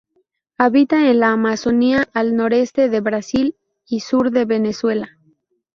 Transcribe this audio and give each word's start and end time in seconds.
Habita 0.57 1.11
en 1.11 1.19
la 1.19 1.29
Amazonia 1.33 2.09
al 2.15 2.35
noreste 2.35 2.89
de 2.89 3.01
Brasil 3.01 3.55
y 3.85 3.99
sur 3.99 4.31
de 4.31 4.45
Venezuela. 4.45 5.09